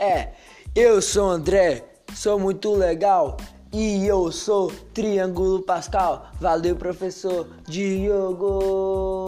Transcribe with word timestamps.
É, 0.00 0.30
eu 0.74 1.02
sou 1.02 1.28
André, 1.28 1.84
sou 2.14 2.38
muito 2.38 2.74
legal. 2.74 3.36
E 3.70 4.06
eu 4.06 4.32
sou 4.32 4.72
Triângulo 4.94 5.60
Pascal. 5.60 6.30
Valeu, 6.40 6.74
professor 6.74 7.46
Diogo. 7.68 9.19